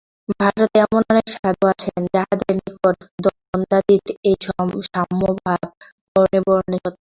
ভারতে 0.35 0.77
এমন 0.81 1.01
অনেক 1.11 1.25
সাধু 1.35 1.63
আছেন, 1.73 1.99
যাঁহাদের 2.13 2.53
নিকট 2.59 2.95
দ্বন্দ্বাতীত 3.23 4.05
এই 4.29 4.35
সাম্যভাব 4.87 5.61
বর্ণে 6.11 6.39
বর্ণে 6.47 6.77
সত্য। 6.77 6.87